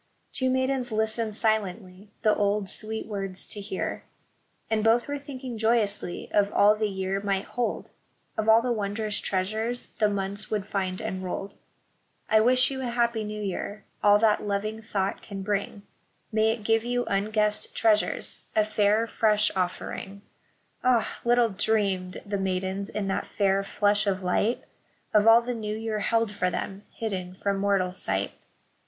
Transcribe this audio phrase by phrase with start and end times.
[0.33, 4.03] Two maidens listened silently the old, sweet words to hear;
[4.67, 7.91] And both were thinking joyously of all the year might hold,—
[8.35, 11.53] Of all the wondrous treasures the months would find enrolled."
[12.31, 15.83] I wish you a Happy New Year— all that loving thought can bring;
[16.31, 20.23] May it give you unguessed treasures, a fair, fresh offering."
[20.83, 21.19] Ah!
[21.23, 24.63] little dreamed the maidens in that fair flush of light
[25.13, 28.31] Of all the new year held for them, hidden from mortal sight.